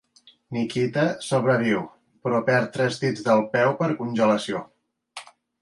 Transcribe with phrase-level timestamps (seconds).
[0.55, 1.83] Nikita sobreviu,
[2.25, 4.65] però perd tres dits del peu per congelació.